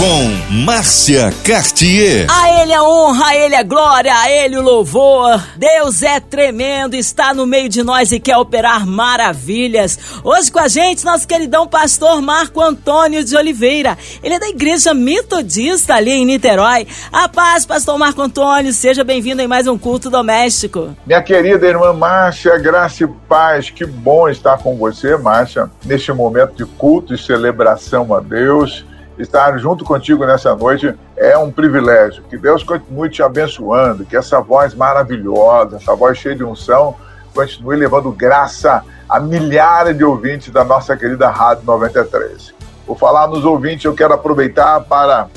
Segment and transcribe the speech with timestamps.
[0.00, 2.26] com Márcia Cartier.
[2.30, 5.38] A Ele a honra, a Ele a glória, a Ele o louvor.
[5.56, 9.98] Deus é tremendo, está no meio de nós e quer operar maravilhas.
[10.24, 13.98] Hoje com a gente, nosso queridão pastor Marco Antônio de Oliveira.
[14.22, 16.86] Ele é da Igreja Metodista ali em Niterói.
[17.12, 20.96] A paz, pastor Marco Antônio, seja bem-vindo em mais um culto doméstico.
[21.04, 26.54] Minha querida irmã Márcia, graça e paz, que bom estar com você, Márcia, neste momento
[26.54, 28.88] de culto e celebração a Deus
[29.22, 32.22] estar junto contigo nessa noite é um privilégio.
[32.28, 36.96] Que Deus continue te abençoando, que essa voz maravilhosa, essa voz cheia de unção,
[37.34, 42.54] continue levando graça a milhares de ouvintes da nossa querida Rádio 93.
[42.86, 45.28] Por falar nos ouvintes, eu quero aproveitar para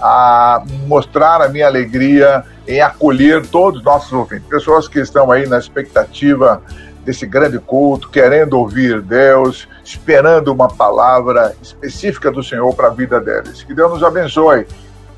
[0.00, 5.46] a, mostrar a minha alegria em acolher todos os nossos ouvintes, pessoas que estão aí
[5.46, 6.62] na expectativa
[7.08, 13.18] desse grande culto, querendo ouvir Deus, esperando uma palavra específica do Senhor para a vida
[13.18, 13.62] deles.
[13.62, 14.66] Que Deus nos abençoe,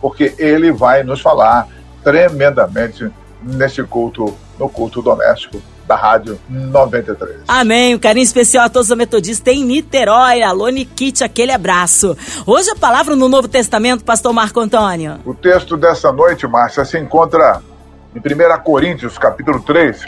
[0.00, 1.66] porque Ele vai nos falar
[2.05, 3.10] tremendamente
[3.42, 7.38] nesse culto, no culto doméstico da Rádio 93.
[7.48, 7.97] Amém.
[7.97, 10.42] Um carinho especial a todos os metodistas em Niterói.
[10.42, 12.16] Alô, Nikite, aquele abraço.
[12.47, 15.19] Hoje a palavra no Novo Testamento, pastor Marco Antônio.
[15.25, 17.60] O texto dessa noite, Márcia, se encontra
[18.14, 20.04] em 1 Coríntios, capítulo 3,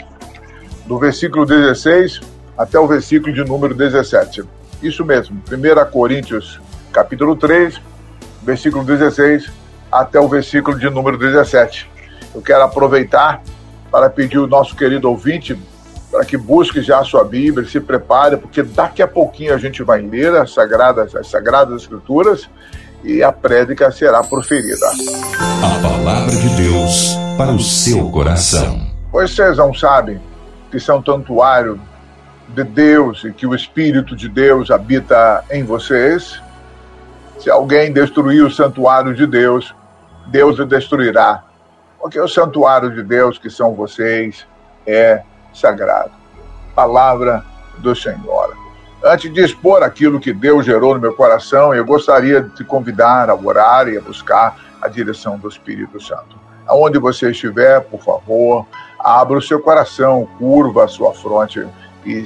[0.85, 2.21] do versículo 16
[2.57, 4.43] até o versículo de número 17.
[4.81, 6.59] Isso mesmo, 1 Coríntios,
[6.91, 7.79] capítulo 3,
[8.43, 9.49] versículo 16
[9.91, 11.89] até o versículo de número 17.
[12.35, 13.41] Eu quero aproveitar
[13.91, 15.57] para pedir o nosso querido ouvinte
[16.11, 19.81] para que busque já a sua Bíblia, se prepare, porque daqui a pouquinho a gente
[19.81, 22.47] vai ler as sagradas, as sagradas escrituras
[23.03, 24.85] e a prédica será proferida.
[25.63, 28.85] A palavra de Deus para o seu coração.
[29.11, 30.19] Vocês não sabem
[30.73, 31.79] que são santuário
[32.49, 36.41] de Deus e que o Espírito de Deus habita em vocês.
[37.37, 39.75] Se alguém destruir o santuário de Deus,
[40.29, 41.43] Deus o destruirá.
[41.99, 44.47] Porque o santuário de Deus, que são vocês,
[44.87, 45.21] é
[45.53, 46.09] sagrado.
[46.73, 47.45] Palavra
[47.77, 48.57] do Senhor.
[49.03, 53.29] Antes de expor aquilo que Deus gerou no meu coração, eu gostaria de te convidar
[53.29, 56.35] a orar e a buscar a direção do Espírito Santo.
[56.65, 58.65] Aonde você estiver, por favor,
[59.03, 61.67] abra o seu coração, curva a sua fronte
[62.05, 62.23] e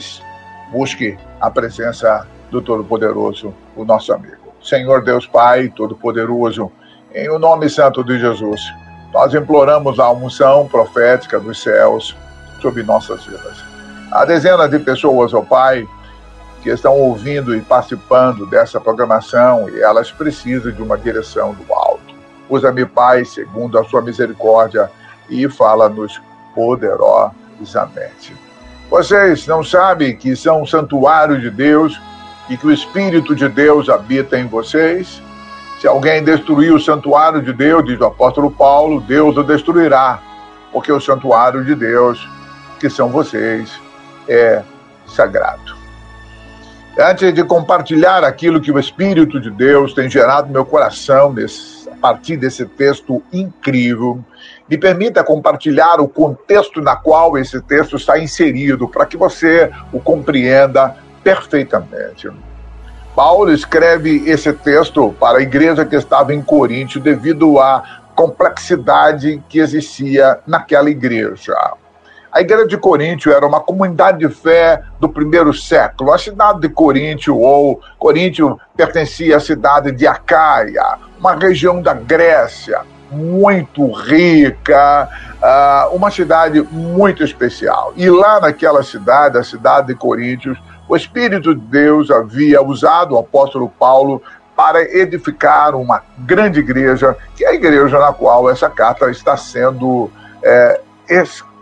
[0.72, 4.54] busque a presença do Todo-Poderoso, o nosso amigo.
[4.62, 6.72] Senhor Deus Pai Todo-Poderoso,
[7.14, 8.62] em o nome santo de Jesus,
[9.12, 12.16] nós imploramos a unção profética dos céus
[12.62, 13.64] sobre nossas vidas.
[14.12, 15.88] Há dezenas de pessoas, ó oh Pai,
[16.62, 22.16] que estão ouvindo e participando dessa programação e elas precisam de uma direção do alto.
[22.50, 24.90] Usa-me, Pai, segundo a sua misericórdia,
[25.30, 26.22] e fala-nos
[26.58, 28.36] poderosamente.
[28.90, 32.02] Vocês não sabem que são um santuário de Deus
[32.50, 35.22] e que o Espírito de Deus habita em vocês?
[35.80, 40.20] Se alguém destruir o santuário de Deus, diz o apóstolo Paulo, Deus o destruirá,
[40.72, 42.28] porque o santuário de Deus,
[42.80, 43.80] que são vocês,
[44.28, 44.64] é
[45.06, 45.78] sagrado.
[47.00, 51.77] Antes de compartilhar aquilo que o Espírito de Deus tem gerado no meu coração nesse,
[52.02, 54.24] partir desse texto incrível,
[54.70, 60.00] me permita compartilhar o contexto na qual esse texto está inserido, para que você o
[60.00, 62.30] compreenda perfeitamente.
[63.16, 69.60] Paulo escreve esse texto para a igreja que estava em Coríntio devido à complexidade que
[69.60, 71.54] existia naquela igreja.
[72.38, 76.14] A igreja de Coríntio era uma comunidade de fé do primeiro século.
[76.14, 82.82] A cidade de Coríntio, ou Coríntio, pertencia à cidade de Acaia, uma região da Grécia
[83.10, 85.10] muito rica,
[85.42, 87.92] uh, uma cidade muito especial.
[87.96, 93.18] E lá naquela cidade, a cidade de Coríntios, o Espírito de Deus havia usado o
[93.18, 94.22] apóstolo Paulo
[94.56, 100.12] para edificar uma grande igreja, que é a igreja na qual essa carta está sendo
[100.44, 100.82] é,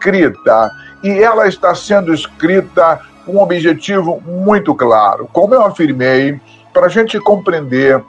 [0.05, 0.71] escrita.
[1.03, 5.27] E ela está sendo escrita com um objetivo muito claro.
[5.33, 6.39] Como eu afirmei,
[6.73, 8.01] para a gente compreender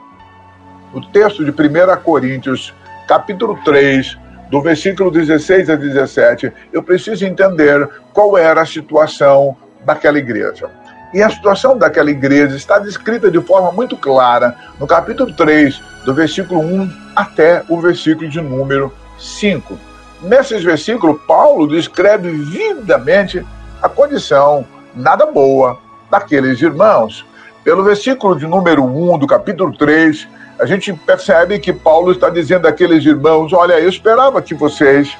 [0.93, 2.73] o texto de 1 Coríntios
[3.07, 4.17] capítulo 3,
[4.49, 9.55] do versículo 16 a 17, eu preciso entender qual era a situação
[9.85, 10.69] daquela igreja.
[11.13, 16.13] E a situação daquela igreja está descrita de forma muito clara no capítulo 3, do
[16.13, 19.86] versículo 1 até o versículo de número 5.
[20.21, 23.45] Nesses versículos, Paulo descreve vividamente
[23.81, 24.65] a condição
[24.95, 25.79] nada boa
[26.09, 27.25] daqueles irmãos.
[27.63, 30.27] Pelo versículo de número 1 do capítulo 3,
[30.59, 35.15] a gente percebe que Paulo está dizendo àqueles irmãos: Olha, eu esperava que vocês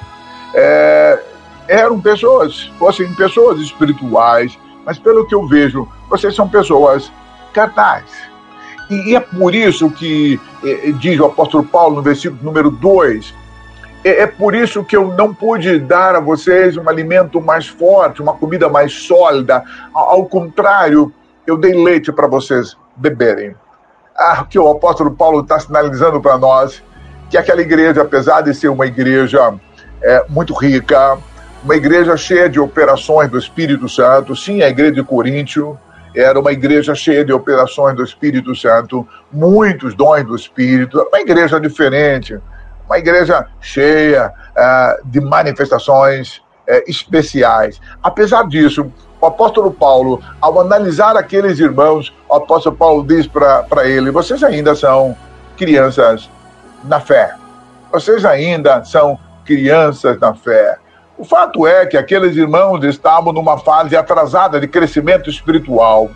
[0.54, 1.18] é,
[1.68, 7.12] eram pessoas, fossem pessoas espirituais, mas pelo que eu vejo, vocês são pessoas
[7.52, 8.10] carnais.
[8.90, 13.34] E, é por isso que é, diz o apóstolo Paulo no versículo número 2:
[14.04, 18.22] é, é por isso que eu não pude dar a vocês um alimento mais forte,
[18.22, 19.62] uma comida mais sólida.
[19.92, 21.12] Ao contrário,
[21.46, 23.54] eu dei leite para vocês beberem.
[24.16, 26.82] Ah, que o apóstolo Paulo está sinalizando para nós
[27.30, 29.54] que aquela igreja, apesar de ser uma igreja
[30.02, 31.18] é, muito rica,
[31.62, 35.78] uma igreja cheia de operações do Espírito Santo, sim, a igreja de Coríntio
[36.14, 41.60] era uma igreja cheia de operações do Espírito Santo, muitos dons do Espírito, uma igreja
[41.60, 42.38] diferente,
[42.88, 46.38] uma igreja cheia uh, de manifestações
[46.68, 47.80] uh, especiais.
[48.02, 48.90] Apesar disso,
[49.20, 54.74] o apóstolo Paulo, ao analisar aqueles irmãos, o apóstolo Paulo diz para ele: vocês ainda
[54.74, 55.16] são
[55.56, 56.30] crianças
[56.84, 57.34] na fé.
[57.92, 60.78] Vocês ainda são crianças na fé.
[61.16, 66.10] O fato é que aqueles irmãos estavam numa fase atrasada de crescimento espiritual.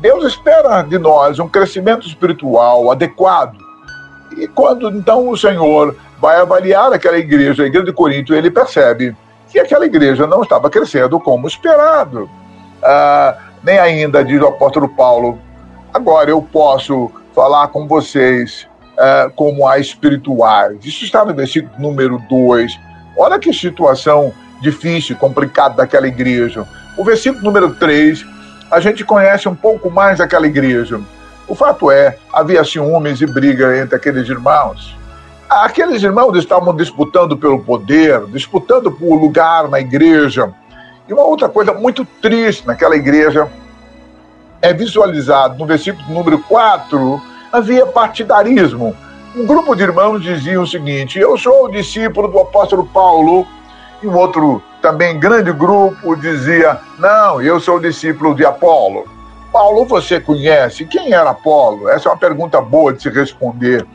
[0.00, 3.58] Deus espera de nós um crescimento espiritual adequado.
[4.38, 9.16] E quando então o Senhor vai avaliar aquela igreja, a igreja de Corinto, ele percebe
[9.50, 12.28] que aquela igreja não estava crescendo como esperado.
[12.82, 15.38] Ah, nem ainda, diz o apóstolo Paulo,
[15.92, 18.66] agora eu posso falar com vocês
[18.98, 20.78] ah, como a espirituais.
[20.84, 22.78] Isso está no versículo número 2.
[23.16, 26.66] Olha que situação difícil, complicada daquela igreja.
[26.96, 28.24] O versículo número 3,
[28.70, 31.00] a gente conhece um pouco mais daquela igreja.
[31.46, 34.98] O fato é, havia ciúmes e briga entre aqueles irmãos.
[35.48, 40.52] Aqueles irmãos estavam disputando pelo poder, disputando por lugar na igreja.
[41.08, 43.48] E uma outra coisa muito triste naquela igreja
[44.60, 48.94] é visualizado no versículo número 4, havia partidarismo.
[49.34, 53.46] Um grupo de irmãos dizia o seguinte: Eu sou o discípulo do apóstolo Paulo,
[54.02, 59.06] e um outro também grande grupo dizia: Não, eu sou o discípulo de Apolo.
[59.50, 60.84] Paulo, você conhece?
[60.84, 61.88] Quem era Apolo?
[61.88, 63.86] Essa é uma pergunta boa de se responder.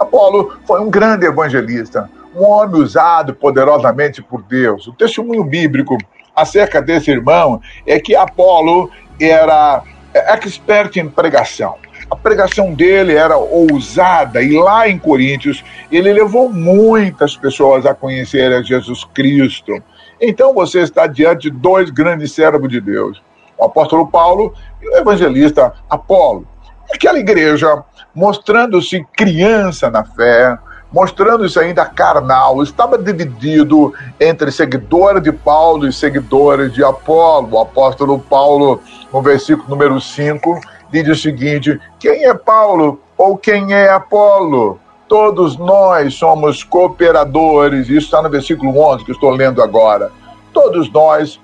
[0.00, 4.86] Apolo foi um grande evangelista, um homem usado poderosamente por Deus.
[4.86, 5.98] O testemunho bíblico
[6.34, 9.82] acerca desse irmão é que Apolo era
[10.14, 11.74] expert em pregação.
[12.10, 15.62] A pregação dele era ousada e lá em Coríntios
[15.92, 19.82] ele levou muitas pessoas a conhecer a Jesus Cristo.
[20.18, 23.22] Então você está diante de dois grandes servos de Deus,
[23.58, 26.46] o apóstolo Paulo e o evangelista Apolo.
[26.92, 27.84] Aquela igreja
[28.14, 30.58] mostrando-se criança na fé,
[30.92, 37.48] mostrando-se ainda carnal, estava dividido entre seguidores de Paulo e seguidores de Apolo.
[37.52, 38.80] O apóstolo Paulo,
[39.12, 40.60] no versículo número 5,
[40.90, 44.80] diz o seguinte: Quem é Paulo ou quem é Apolo?
[45.08, 50.12] Todos nós somos cooperadores, isso está no versículo 11 que estou lendo agora.
[50.52, 51.40] Todos nós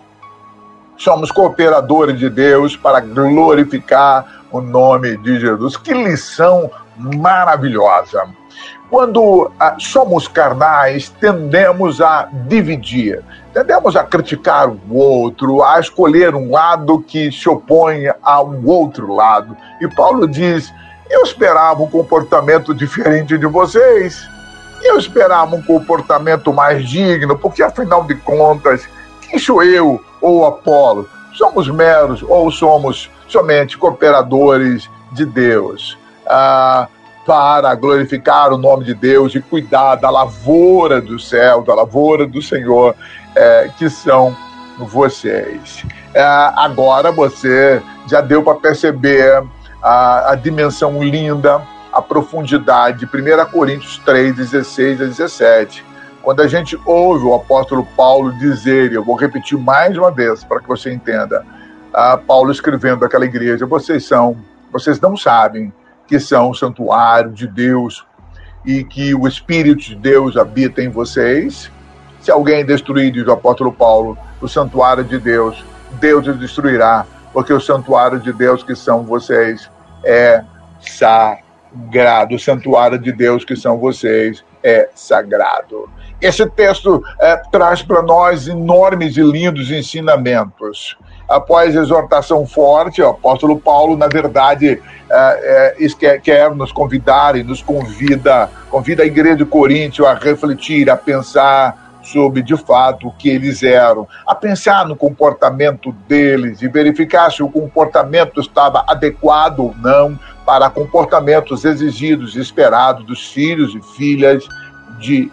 [0.97, 5.77] somos cooperadores de Deus para glorificar o nome de Jesus.
[5.77, 8.27] Que lição maravilhosa!
[8.89, 13.21] Quando ah, somos carnais, tendemos a dividir,
[13.53, 19.13] tendemos a criticar o outro, a escolher um lado que se opõe a um outro
[19.13, 19.57] lado.
[19.81, 20.73] E Paulo diz:
[21.11, 24.25] Eu esperava um comportamento diferente de vocês.
[24.83, 28.89] Eu esperava um comportamento mais digno, porque afinal de contas,
[29.23, 31.09] quem sou eu ou Apolo?
[31.33, 36.89] Somos meros ou somos somente cooperadores de Deus, ah,
[37.27, 42.41] para glorificar o nome de Deus e cuidar da lavoura do céu, da lavoura do
[42.41, 42.95] Senhor,
[43.35, 44.35] é, que são
[44.79, 45.85] vocês.
[46.15, 49.43] É, agora você já deu para perceber
[49.83, 51.61] a, a, dimensão linda,
[51.93, 55.85] a profundidade, 1 Coríntios 3, 16 a 17.
[56.23, 60.61] Quando a gente ouve o apóstolo Paulo dizer, eu vou repetir mais uma vez para
[60.61, 61.45] que você entenda,
[62.27, 64.37] Paulo escrevendo àquela igreja: vocês são,
[64.73, 65.73] vocês não sabem
[66.07, 68.05] que são o santuário de Deus
[68.65, 71.71] e que o Espírito de Deus habita em vocês.
[72.21, 75.65] Se alguém destruir, diz o apóstolo Paulo, o santuário de Deus,
[76.01, 79.71] Deus o destruirá, porque o santuário de Deus que são vocês
[80.05, 80.45] é
[80.81, 82.35] sagrado.
[82.35, 85.89] O santuário de Deus que são vocês é sagrado.
[86.21, 90.97] Esse texto é, traz para nós enormes e lindos ensinamentos
[91.29, 94.81] após exortação forte, o apóstolo Paulo, na verdade,
[95.11, 100.89] é, é, quer, nos convidar e nos convida, convida a igreja de Coríntio a refletir,
[100.89, 106.69] a pensar sobre de fato o que eles eram, a pensar no comportamento deles e
[106.69, 110.17] verificar se o comportamento estava adequado ou não
[110.47, 114.49] para comportamentos exigidos e esperados dos filhos e filhas
[115.01, 115.31] de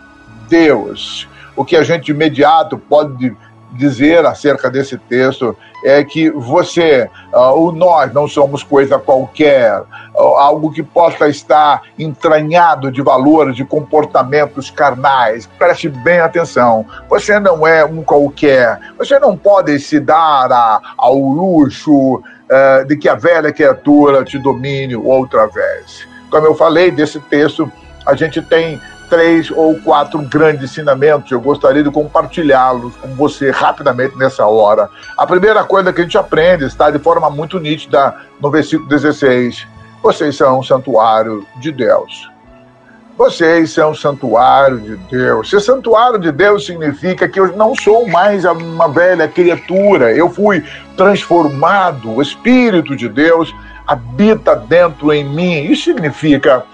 [0.50, 1.29] Deus.
[1.55, 3.36] o que a gente de imediato pode
[3.74, 10.20] dizer acerca desse texto é que você, uh, o nós, não somos coisa qualquer, uh,
[10.38, 15.50] algo que possa estar entranhado de valores, de comportamentos carnais.
[15.58, 16.86] Preste bem atenção.
[17.10, 18.79] Você não é um qualquer.
[18.98, 22.22] Você não pode se dar a, ao luxo
[22.53, 26.07] uh, de que a velha criatura te domine outra vez.
[26.29, 27.72] Como eu falei desse texto,
[28.05, 28.79] a gente tem
[29.10, 31.31] três ou quatro grandes ensinamentos.
[31.31, 34.89] Eu gostaria de compartilhá-los com você rapidamente nessa hora.
[35.17, 39.67] A primeira coisa que a gente aprende está de forma muito nítida no versículo 16.
[40.01, 42.32] Vocês são um santuário de Deus.
[43.15, 45.50] Vocês são um santuário de Deus.
[45.50, 50.12] Ser santuário de Deus significa que eu não sou mais uma velha criatura.
[50.12, 50.63] Eu fui
[50.98, 52.12] transformado.
[52.12, 53.53] O Espírito de Deus
[53.86, 55.63] habita dentro em mim.
[55.65, 56.65] Isso significa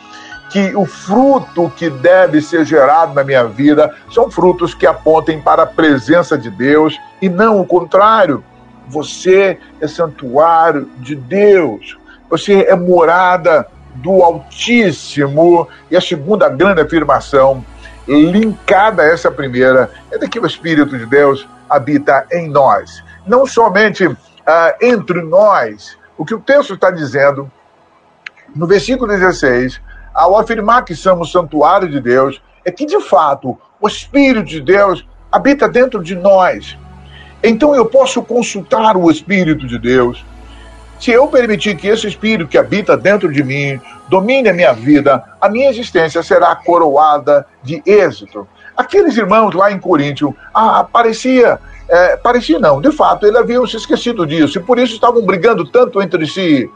[0.49, 5.63] que o fruto que deve ser gerado na minha vida são frutos que apontem para
[5.63, 8.41] a presença de Deus e não o contrário.
[8.87, 11.97] Você é santuário de Deus.
[12.29, 15.67] Você é morada do Altíssimo.
[15.89, 17.63] E a segunda grande afirmação,
[18.07, 23.03] linkada a essa primeira, é de que o Espírito de Deus habita em nós.
[23.25, 24.17] Não somente uh,
[24.81, 25.97] entre nós.
[26.17, 27.49] O que o texto está dizendo,
[28.55, 29.79] no versículo 16,
[30.13, 35.07] ao afirmar que somos santuário de Deus, é que de fato o Espírito de Deus
[35.31, 36.77] habita dentro de nós.
[37.41, 40.25] Então eu posso consultar o Espírito de Deus.
[40.99, 43.79] Se eu permitir que esse Espírito que habita dentro de mim
[44.09, 48.47] domine a minha vida, a minha existência será coroada de êxito.
[48.75, 53.77] Aqueles irmãos lá em Coríntio, ah, parecia, é, parecia não, de fato, eles haviam se
[53.77, 56.69] esquecido disso e por isso estavam brigando tanto entre si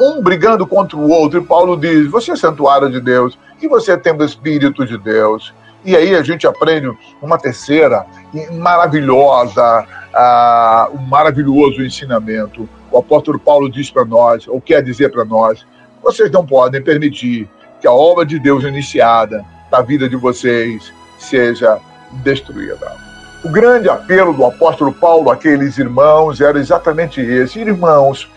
[0.00, 3.96] um brigando contra o outro, e Paulo diz: Você é santuário de Deus, e você
[3.96, 5.52] tem o Espírito de Deus.
[5.84, 6.90] E aí a gente aprende
[7.20, 8.06] uma terceira
[8.52, 12.68] maravilhosa, uh, um maravilhoso ensinamento.
[12.92, 15.66] O apóstolo Paulo diz para nós, ou quer dizer para nós,
[16.02, 17.48] vocês não podem permitir
[17.80, 21.78] que a obra de Deus iniciada na vida de vocês seja
[22.22, 22.92] destruída.
[23.42, 28.30] O grande apelo do apóstolo Paulo àqueles irmãos era exatamente esse: irmãos,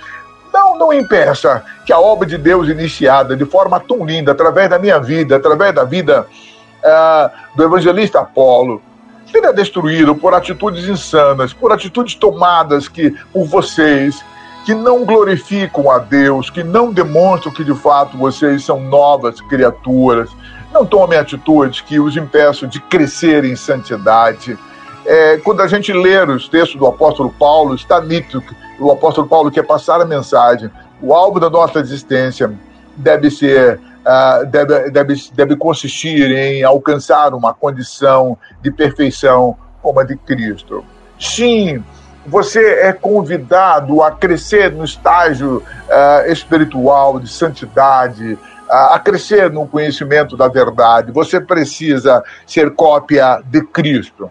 [0.53, 4.79] não, não impeça que a obra de Deus iniciada de forma tão linda, através da
[4.79, 8.81] minha vida, através da vida uh, do evangelista Apolo,
[9.29, 14.24] seja destruído por atitudes insanas, por atitudes tomadas que por vocês,
[14.65, 20.29] que não glorificam a Deus, que não demonstram que de fato vocês são novas criaturas.
[20.74, 24.57] Não tomem atitudes que os impeçam de crescer em santidade.
[25.05, 28.43] É, quando a gente lê os textos do apóstolo Paulo, está nítido
[28.79, 30.69] o apóstolo Paulo quer passar a mensagem.
[31.01, 32.51] O alvo da nossa existência
[32.95, 40.03] deve ser, uh, deve, deve, deve consistir em alcançar uma condição de perfeição como a
[40.03, 40.84] de Cristo.
[41.19, 41.84] Sim,
[42.25, 49.67] você é convidado a crescer no estágio uh, espiritual de santidade, uh, a crescer no
[49.67, 51.12] conhecimento da verdade.
[51.12, 54.29] Você precisa ser cópia de Cristo.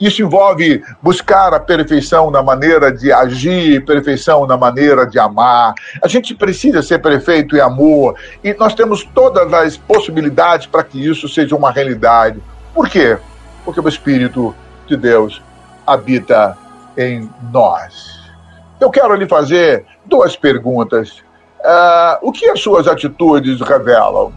[0.00, 5.74] Isso envolve buscar a perfeição na maneira de agir, perfeição na maneira de amar.
[6.00, 11.04] A gente precisa ser perfeito em amor e nós temos todas as possibilidades para que
[11.04, 12.40] isso seja uma realidade.
[12.72, 13.18] Por quê?
[13.64, 14.54] Porque o Espírito
[14.86, 15.42] de Deus
[15.84, 16.56] habita
[16.98, 18.18] em nós.
[18.80, 21.22] Eu quero lhe fazer duas perguntas.
[21.60, 24.32] Uh, o que as suas atitudes revelam?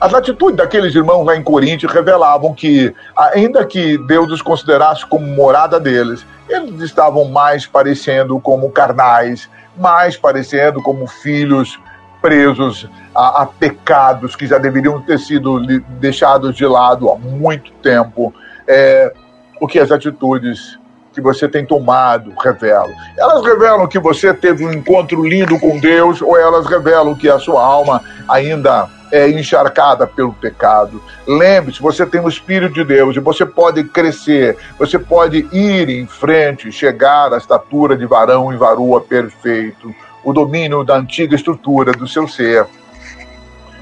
[0.00, 5.26] As atitudes daqueles irmãos lá em Corinto revelavam que, ainda que Deus os considerasse como
[5.26, 11.78] morada deles, eles estavam mais parecendo como carnais, mais parecendo como filhos
[12.20, 15.60] presos a, a pecados que já deveriam ter sido
[16.00, 18.34] deixados de lado há muito tempo.
[18.66, 19.12] É,
[19.60, 20.78] o que as atitudes
[21.14, 22.92] que você tem tomado revelam.
[23.16, 27.38] Elas revelam que você teve um encontro lindo com Deus ou elas revelam que a
[27.38, 31.00] sua alma ainda é encharcada pelo pecado.
[31.26, 36.06] Lembre-se, você tem o Espírito de Deus e você pode crescer, você pode ir em
[36.06, 39.94] frente, chegar à estatura de varão e varoa perfeito,
[40.24, 42.66] o domínio da antiga estrutura do seu ser.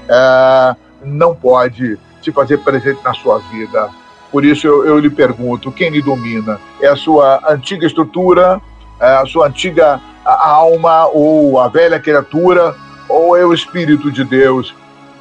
[0.07, 3.89] É, não pode te fazer presente na sua vida.
[4.33, 6.59] Por isso eu, eu lhe pergunto: quem lhe domina?
[6.81, 8.59] É a sua antiga estrutura,
[8.99, 12.75] é a sua antiga alma ou a velha criatura?
[13.07, 14.73] Ou é o Espírito de Deus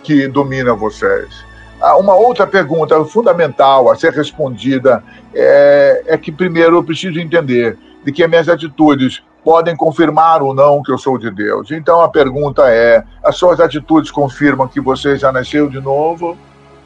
[0.02, 1.44] que domina vocês.
[1.78, 5.04] Ah, uma outra pergunta fundamental a ser respondida
[5.34, 10.54] é, é que, primeiro, eu preciso entender de que as minhas atitudes podem confirmar ou
[10.54, 11.70] não que eu sou de Deus.
[11.70, 16.38] Então a pergunta é: as suas atitudes confirmam que você já nasceu de novo?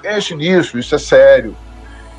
[0.02, 1.54] Pense nisso, isso é sério.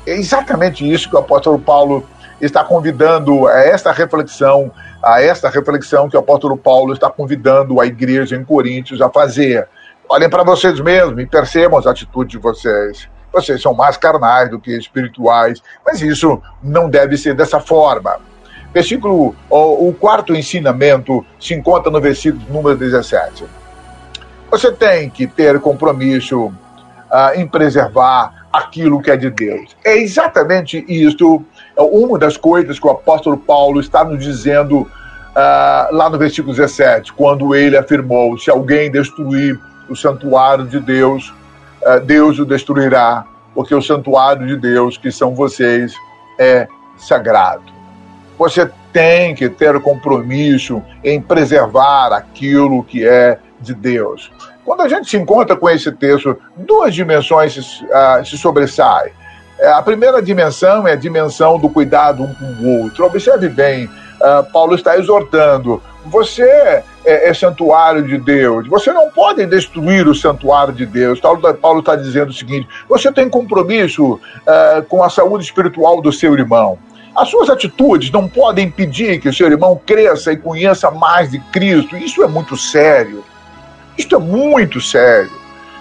[0.08, 2.06] É exatamente isso que o apóstolo Paulo
[2.40, 4.72] está convidando a esta reflexão,
[5.02, 9.68] a esta reflexão que o apóstolo Paulo está convidando a igreja em Coríntios a fazer.
[10.08, 13.08] Olhem para vocês mesmos e percebam as atitudes de vocês.
[13.30, 18.16] Vocês são mais carnais do que espirituais, mas isso não deve ser dessa forma.
[18.72, 23.44] Versículo, o, o quarto ensinamento se encontra no versículo número 17.
[24.50, 29.76] Você tem que ter compromisso uh, em preservar aquilo que é de Deus.
[29.84, 31.44] É exatamente isso,
[31.76, 36.54] é uma das coisas que o apóstolo Paulo está nos dizendo uh, lá no versículo
[36.54, 41.32] 17, quando ele afirmou: se alguém destruir o santuário de Deus,
[41.82, 43.24] uh, Deus o destruirá,
[43.54, 45.94] porque o santuário de Deus, que são vocês,
[46.38, 47.77] é sagrado.
[48.38, 54.30] Você tem que ter compromisso em preservar aquilo que é de Deus.
[54.64, 59.12] Quando a gente se encontra com esse texto, duas dimensões se, uh, se sobressaem.
[59.58, 63.04] É, a primeira dimensão é a dimensão do cuidado um com o outro.
[63.04, 69.44] Observe bem, uh, Paulo está exortando: você é, é, santuário de Deus, você não pode
[69.46, 71.18] destruir o santuário de Deus.
[71.18, 76.34] Paulo está dizendo o seguinte: você tem compromisso uh, com a saúde espiritual do seu
[76.34, 76.78] irmão.
[77.18, 81.40] As suas atitudes não podem impedir que o seu irmão cresça e conheça mais de
[81.40, 81.96] Cristo.
[81.96, 83.24] Isso é muito sério.
[83.98, 85.32] Isto é muito sério.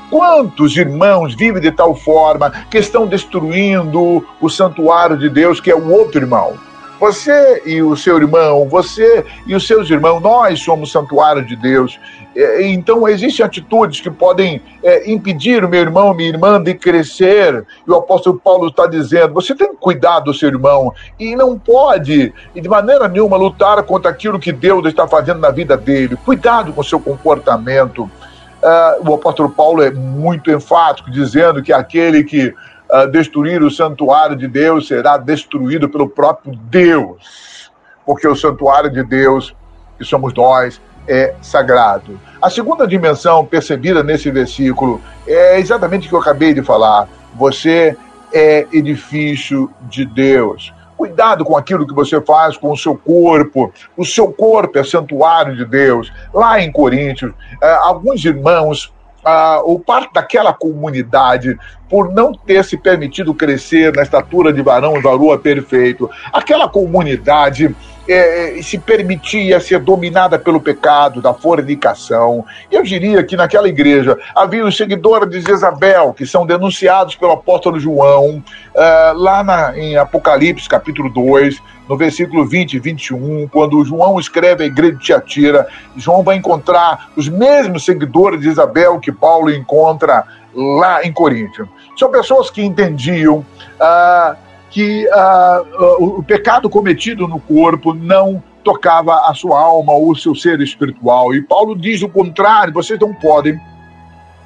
[0.09, 5.75] Quantos irmãos vivem de tal forma que estão destruindo o santuário de Deus, que é
[5.75, 6.57] o outro irmão?
[6.99, 11.99] Você e o seu irmão, você e os seus irmãos, nós somos santuário de Deus.
[12.35, 17.65] É, então, existem atitudes que podem é, impedir o meu irmão, minha irmã de crescer.
[17.87, 21.57] E o apóstolo Paulo está dizendo: você tem que cuidar do seu irmão e não
[21.57, 26.17] pode, de maneira nenhuma, lutar contra aquilo que Deus está fazendo na vida dele.
[26.25, 28.09] Cuidado com o seu comportamento.
[28.57, 32.53] Uh, o apóstolo Paulo é muito enfático, dizendo que aquele que
[32.91, 37.71] uh, destruir o santuário de Deus será destruído pelo próprio Deus,
[38.05, 39.55] porque o santuário de Deus,
[39.97, 42.19] que somos nós, é sagrado.
[42.41, 47.07] A segunda dimensão percebida nesse versículo é exatamente o que eu acabei de falar.
[47.35, 47.95] Você
[48.33, 50.73] é edifício de Deus.
[50.97, 53.71] Cuidado com aquilo que você faz com o seu corpo.
[53.95, 56.11] O seu corpo é santuário de Deus.
[56.33, 58.91] Lá em Coríntios, eh, alguns irmãos
[59.29, 61.59] ah, ou parte daquela comunidade
[61.89, 66.09] por não ter se permitido crescer na estatura de varão e varoa perfeito.
[66.31, 67.75] Aquela comunidade
[68.07, 72.45] é, se permitia ser dominada pelo pecado da fornicação.
[72.71, 77.79] Eu diria que naquela igreja havia os seguidores de Jezabel, que são denunciados pelo apóstolo
[77.79, 84.19] João, uh, lá na, em Apocalipse, capítulo 2, no versículo 20 e 21, quando João
[84.19, 89.51] escreve a igreja de Tiatira, João vai encontrar os mesmos seguidores de Isabel que Paulo
[89.51, 91.67] encontra lá em Coríntios.
[91.97, 93.45] São pessoas que entendiam.
[93.79, 94.46] Uh,
[94.77, 100.35] que uh, o pecado cometido no corpo não tocava a sua alma ou o seu
[100.35, 101.33] ser espiritual.
[101.33, 103.59] E Paulo diz o contrário: vocês não podem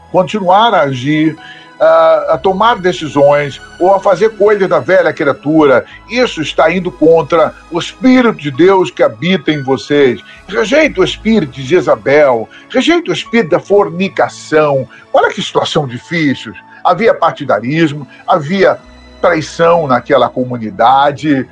[0.09, 5.83] continuar a agir, uh, a tomar decisões ou a fazer coisas da velha criatura.
[6.09, 10.21] Isso está indo contra o Espírito de Deus que habita em vocês.
[10.47, 14.87] Rejeita o espírito de Jezabel, rejeita o espírito da fornicação.
[15.11, 16.53] Olha que situação difícil.
[16.85, 18.79] Havia partidarismo, havia
[19.21, 21.47] traição naquela comunidade,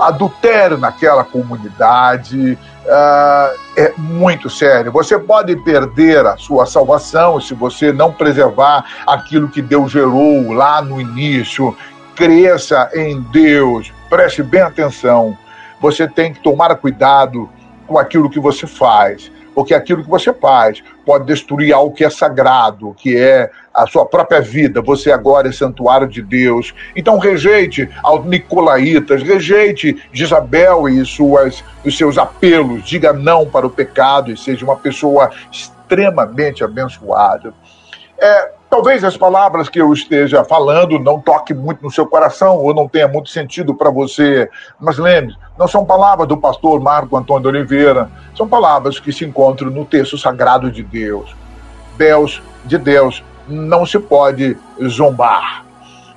[0.00, 2.56] adultério naquela comunidade.
[2.86, 4.92] Uh, é muito sério.
[4.92, 10.80] Você pode perder a sua salvação se você não preservar aquilo que Deus gerou lá
[10.80, 11.76] no início.
[12.14, 15.36] Cresça em Deus, preste bem atenção.
[15.80, 17.50] Você tem que tomar cuidado
[17.86, 22.10] com aquilo que você faz porque aquilo que você faz pode destruir algo que é
[22.10, 24.80] sagrado, que é a sua própria vida.
[24.80, 26.74] Você agora é santuário de Deus.
[26.94, 32.84] Então rejeite aos nicolaítas, rejeite Jezabel e suas, os seus apelos.
[32.84, 37.52] Diga não para o pecado e seja uma pessoa extremamente abençoada.
[38.18, 42.74] É, Talvez as palavras que eu esteja falando não toquem muito no seu coração ou
[42.74, 47.48] não tenha muito sentido para você, mas lembre, não são palavras do pastor Marco Antônio
[47.48, 51.34] Oliveira, são palavras que se encontram no texto sagrado de Deus.
[51.96, 54.56] Deus, de Deus, não se pode
[54.88, 55.64] zombar.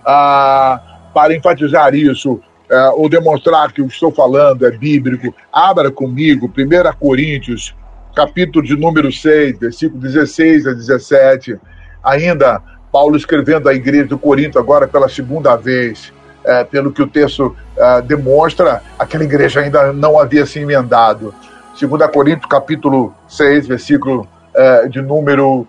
[0.05, 0.81] Ah,
[1.13, 2.39] para enfatizar isso,
[2.69, 7.75] é, ou demonstrar que o que estou falando é bíblico, abra comigo 1 Coríntios,
[8.15, 11.59] capítulo de número 6, versículo 16 a 17
[12.03, 12.61] ainda
[12.91, 16.13] Paulo escrevendo à igreja do Corinto agora pela segunda vez,
[16.43, 21.33] é, pelo que o texto é, demonstra, aquela igreja ainda não havia se emendado.
[21.79, 25.67] 2 Coríntios capítulo 6, versículo é, de número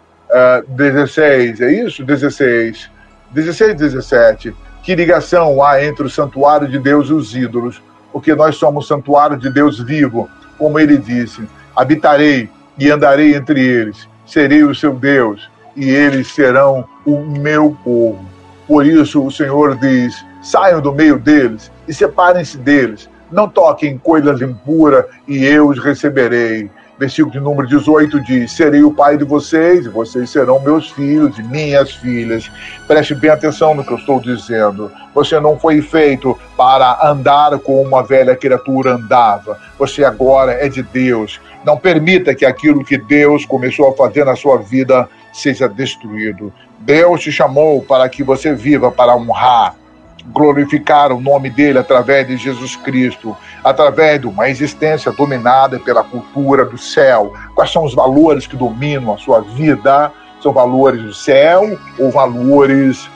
[0.69, 2.05] 16, é, é isso?
[2.05, 2.91] 16.
[3.33, 4.55] 16 17.
[4.83, 7.83] Que ligação há entre o santuário de Deus e os ídolos?
[8.13, 14.09] Porque nós somos santuário de Deus vivo, como ele disse: habitarei e andarei entre eles,
[14.27, 18.25] serei o seu Deus e eles serão o meu povo.
[18.67, 23.09] Por isso o Senhor diz: saiam do meio deles e separem-se deles.
[23.31, 26.71] Não toquem coisas impuras e eu os receberei.
[27.01, 31.39] Versículo de número 18 diz: Serei o pai de vocês, e vocês serão meus filhos
[31.39, 32.53] e minhas filhas.
[32.87, 34.93] Preste bem atenção no que eu estou dizendo.
[35.15, 39.59] Você não foi feito para andar como uma velha criatura andava.
[39.79, 41.41] Você agora é de Deus.
[41.65, 46.53] Não permita que aquilo que Deus começou a fazer na sua vida seja destruído.
[46.81, 49.75] Deus te chamou para que você viva para honrar,
[50.29, 56.65] glorificar o nome dele através de Jesus Cristo, através de uma existência dominada pela cultura
[56.65, 57.33] do céu.
[57.55, 60.13] Quais são os valores que dominam a sua vida?
[60.43, 63.09] São valores do céu ou valores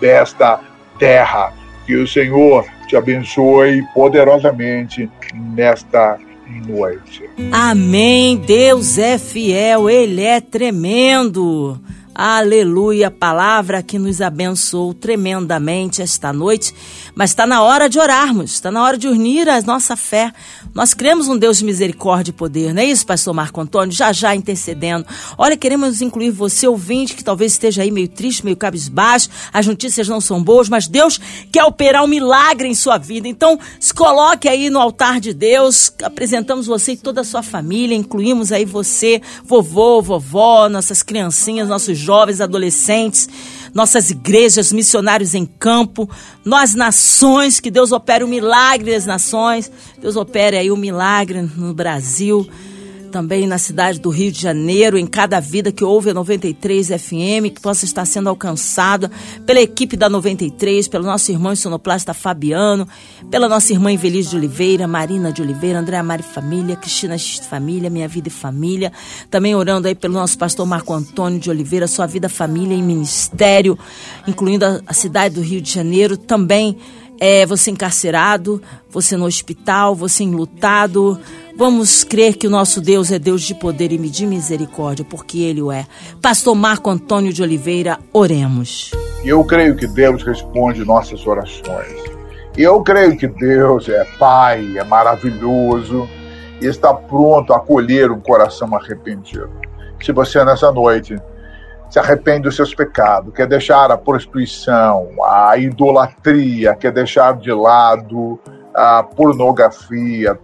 [0.00, 0.60] desta
[0.98, 1.52] terra?
[1.86, 5.10] Que o Senhor te abençoe poderosamente
[5.54, 6.18] nesta
[6.66, 7.28] noite.
[7.52, 8.36] Amém.
[8.36, 11.78] Deus é fiel, Ele é tremendo.
[12.16, 16.72] Aleluia, palavra que nos abençoou tremendamente esta noite.
[17.12, 20.32] Mas está na hora de orarmos, está na hora de unir a nossa fé.
[20.72, 23.92] Nós cremos um Deus de misericórdia e poder, não é isso, pastor Marco Antônio?
[23.92, 25.04] Já já intercedendo.
[25.36, 30.06] Olha, queremos incluir você, ouvinte, que talvez esteja aí meio triste, meio cabisbaixo, as notícias
[30.06, 33.26] não são boas, mas Deus quer operar um milagre em sua vida.
[33.26, 37.96] Então, se coloque aí no altar de Deus, apresentamos você e toda a sua família,
[37.96, 43.28] incluímos aí você, vovô, vovó, nossas criancinhas, nossos jovens, adolescentes,
[43.72, 46.08] nossas igrejas, missionários em campo,
[46.44, 51.74] nós nações, que Deus opere o milagre das nações, Deus opere aí o milagre no
[51.74, 52.48] Brasil
[53.14, 57.54] também na cidade do Rio de Janeiro, em cada vida que ouve a 93 FM,
[57.54, 59.08] que possa estar sendo alcançada
[59.46, 62.88] pela equipe da 93, pelo nosso irmão sonoplasta Fabiano,
[63.30, 67.14] pela nossa irmã Infeliz de Oliveira, Marina de Oliveira, Andréa Mari Família, Cristina
[67.48, 68.90] Família, Minha Vida e Família.
[69.30, 73.78] Também orando aí pelo nosso pastor Marco Antônio de Oliveira, Sua Vida, Família e Ministério,
[74.26, 76.16] incluindo a, a cidade do Rio de Janeiro.
[76.16, 76.76] Também
[77.20, 81.20] é, você encarcerado, você no hospital, você enlutado.
[81.56, 85.62] Vamos crer que o nosso Deus é Deus de poder e de misericórdia, porque Ele
[85.62, 85.86] o é.
[86.20, 88.90] Pastor Marco Antônio de Oliveira, oremos.
[89.24, 91.94] Eu creio que Deus responde nossas orações.
[92.56, 96.08] Eu creio que Deus é Pai, é maravilhoso
[96.60, 99.50] e está pronto a acolher um coração arrependido.
[100.02, 101.16] Se você nessa noite
[101.88, 108.40] se arrepende dos seus pecados, quer deixar a prostituição, a idolatria, quer deixar de lado
[108.74, 110.36] a pornografia,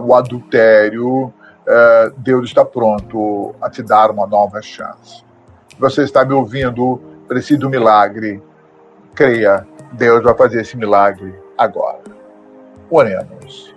[0.00, 1.32] o adultério,
[1.66, 5.24] é, Deus está pronto a te dar uma nova chance.
[5.78, 8.42] Você está me ouvindo, precisa de um milagre.
[9.14, 12.02] Creia, Deus vai fazer esse milagre agora.
[12.90, 13.74] Oremos.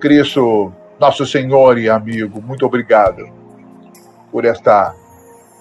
[0.00, 3.26] Cristo, nosso Senhor e amigo, muito obrigado
[4.30, 4.94] por esta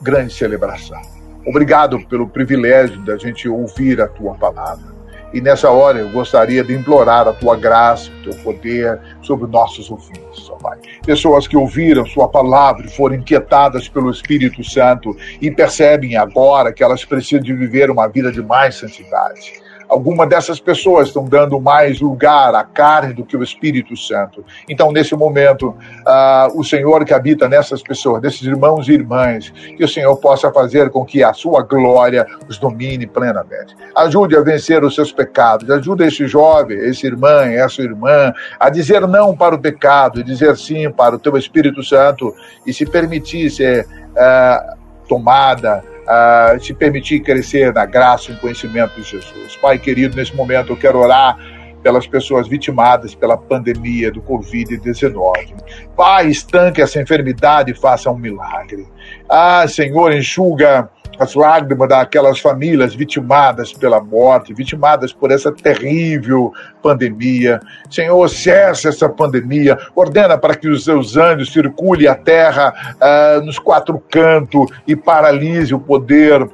[0.02, 1.02] grande celebração.
[1.46, 4.93] Obrigado pelo privilégio da gente ouvir a tua palavra.
[5.34, 9.90] E nessa hora eu gostaria de implorar a tua graça, o teu poder sobre nossos
[9.90, 10.78] ouvintes, ó Pai.
[11.04, 16.84] Pessoas que ouviram sua palavra e foram inquietadas pelo Espírito Santo e percebem agora que
[16.84, 19.63] elas precisam de viver uma vida de mais santidade.
[19.94, 24.44] Alguma dessas pessoas estão dando mais lugar à carne do que o Espírito Santo.
[24.68, 29.84] Então, nesse momento, uh, o Senhor que habita nessas pessoas, desses irmãos e irmãs, que
[29.84, 33.76] o Senhor possa fazer com que a sua glória os domine plenamente.
[33.96, 35.70] Ajude a vencer os seus pecados.
[35.70, 40.90] Ajude esse jovem, esse irmã, essa irmã, a dizer não para o pecado dizer sim
[40.90, 42.34] para o teu Espírito Santo
[42.66, 44.78] e se permitir ser uh,
[45.08, 49.56] tomada uh, se permitir crescer na graça e no conhecimento de Jesus.
[49.58, 51.38] Pai querido, nesse momento eu quero orar
[51.82, 55.54] pelas pessoas vitimadas pela pandemia do Covid-19.
[55.96, 58.88] Pai, estanque essa enfermidade e faça um milagre.
[59.28, 60.90] Ah, Senhor, enxuga
[61.20, 67.60] as lágrimas daquelas famílias vitimadas pela morte, vitimadas por essa terrível pandemia.
[67.90, 73.60] Senhor, cessa essa pandemia, ordena para que os seus anjos circulem a terra uh, nos
[73.60, 76.52] quatro cantos e paralise o poder uh,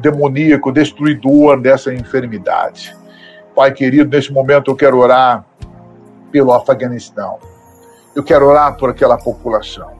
[0.00, 2.96] demoníaco, destruidor dessa enfermidade.
[3.54, 5.44] Pai querido, nesse momento eu quero orar
[6.30, 7.38] pelo Afeganistão.
[8.14, 9.97] Eu quero orar por aquela população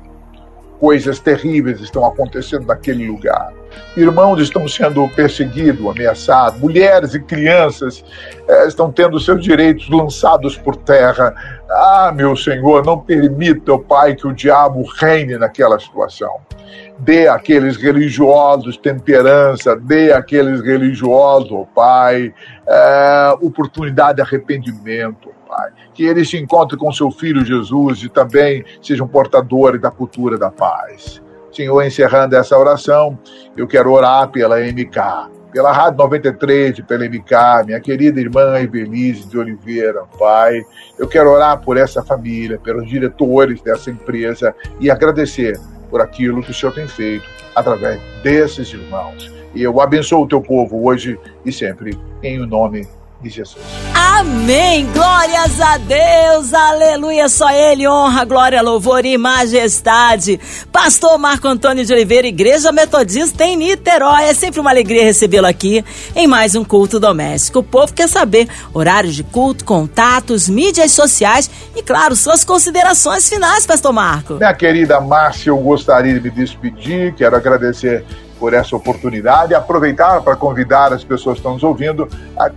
[0.81, 3.53] coisas terríveis estão acontecendo naquele lugar.
[3.97, 8.05] Irmãos estão sendo perseguidos, ameaçados, mulheres e crianças
[8.47, 11.35] eh, estão tendo seus direitos lançados por terra.
[11.69, 16.33] Ah, meu Senhor, não permita, oh Pai, que o diabo reine naquela situação.
[16.99, 22.33] Dê àqueles religiosos temperança, dê àqueles religiosos, oh Pai,
[22.67, 25.71] é, oportunidade de arrependimento, Pai.
[25.93, 30.51] Que eles se encontrem com seu filho Jesus e também sejam portadores da cultura da
[30.51, 31.21] paz.
[31.53, 33.19] Senhor, encerrando essa oração,
[33.57, 39.39] eu quero orar pela MK pela Rádio 93, pela MK, minha querida irmã Evelise de
[39.39, 40.61] Oliveira, Pai.
[40.99, 46.51] Eu quero orar por essa família, pelos diretores dessa empresa e agradecer por aquilo que
[46.51, 49.33] o Senhor tem feito através desses irmãos.
[49.55, 53.59] E eu abençoo o teu povo hoje e sempre, em nome de Jesus.
[53.95, 54.87] Amém!
[54.93, 56.55] Glórias a Deus!
[56.55, 57.29] Aleluia!
[57.29, 60.41] Só Ele honra, glória, louvor e majestade.
[60.73, 64.25] Pastor Marco Antônio de Oliveira, Igreja Metodista em Niterói.
[64.25, 67.59] É sempre uma alegria recebê-lo aqui em mais um culto doméstico.
[67.59, 73.67] O povo quer saber horários de culto, contatos, mídias sociais e, claro, suas considerações finais,
[73.67, 74.35] Pastor Marco.
[74.35, 77.15] Minha querida Márcia, eu gostaria de me despedir.
[77.15, 78.05] Quero agradecer
[78.39, 82.09] por essa oportunidade aproveitar para convidar as pessoas que estão nos ouvindo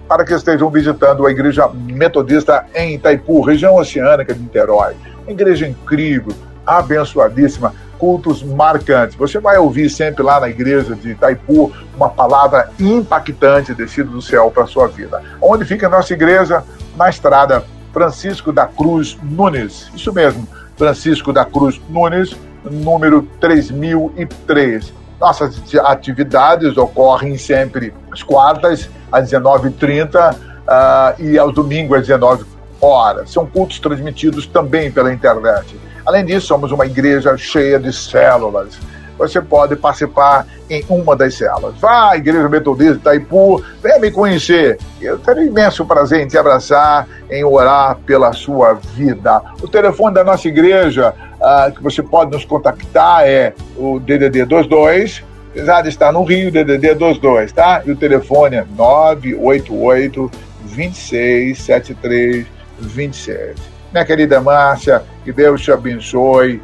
[0.07, 4.95] para que estejam visitando a Igreja Metodista em Itaipu, região oceânica de Niterói.
[5.23, 6.33] Uma igreja incrível,
[6.65, 9.15] abençoadíssima, cultos marcantes.
[9.15, 14.49] Você vai ouvir sempre lá na igreja de Itaipu uma palavra impactante descida do céu
[14.51, 15.21] para a sua vida.
[15.41, 16.63] Onde fica a nossa igreja?
[16.95, 17.63] Na estrada
[17.93, 19.91] Francisco da Cruz Nunes.
[19.93, 29.31] Isso mesmo, Francisco da Cruz Nunes, número 3003 nossas atividades ocorrem sempre às quartas, às
[29.31, 32.43] 19h30 uh, ah, e aos domingos às 19
[32.81, 33.31] horas.
[33.31, 35.79] São cultos transmitidos também pela internet.
[36.05, 38.79] Além disso, somos uma igreja cheia de células.
[39.21, 41.75] Você pode participar em uma das células.
[41.79, 44.79] Vá à Igreja Metodista Itaipu, venha me conhecer.
[44.99, 49.39] Eu terei imenso prazer em te abraçar, em orar pela sua vida.
[49.61, 55.23] O telefone da nossa igreja uh, que você pode nos contactar é o DDD 22,
[55.51, 57.83] apesar de estar no Rio, DDD 22, tá?
[57.85, 60.31] E o telefone é 988
[60.65, 62.47] 26 73
[62.79, 63.55] 26.
[63.93, 66.59] Minha querida Márcia, que Deus te abençoe,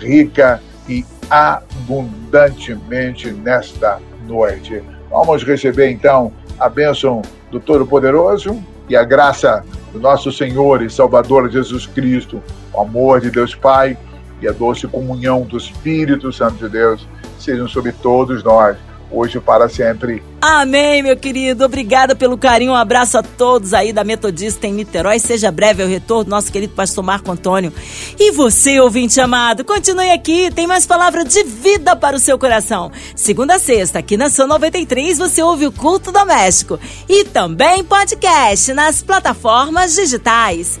[0.00, 4.82] rica e abundantemente nesta noite.
[5.10, 11.50] Vamos receber então a bênção do Todo-Poderoso e a graça do nosso Senhor e Salvador
[11.50, 13.96] Jesus Cristo, o amor de Deus Pai
[14.40, 17.06] e a doce comunhão do Espírito Santo de Deus
[17.38, 18.76] sejam sobre todos nós,
[19.10, 20.22] hoje e para sempre.
[20.40, 21.64] Amém, meu querido.
[21.64, 22.72] Obrigada pelo carinho.
[22.72, 25.18] Um abraço a todos aí da Metodista em Niterói.
[25.18, 27.72] Seja breve o retorno do nosso querido pastor Marco Antônio.
[28.18, 30.50] E você, ouvinte amado, continue aqui.
[30.50, 32.90] Tem mais palavra de vida para o seu coração.
[33.14, 36.78] Segunda a sexta, aqui na São 93, você ouve o Culto Doméstico.
[37.08, 40.80] E também podcast nas plataformas digitais.